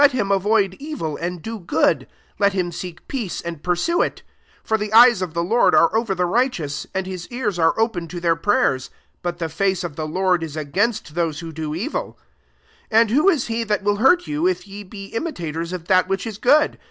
[0.01, 2.07] 1^ him avoid evil, and do good;
[2.39, 4.23] let him seek peace and pursue it
[4.65, 7.79] 12 For the eyes of the Lord are over the righteous, and his ears are
[7.79, 8.89] often to their prayers:
[9.21, 12.17] but the face of the Lord t> against those who do evil."
[12.89, 16.07] 13 And who t« he that will hurt you, if ye be imitators of that
[16.07, 16.79] which is good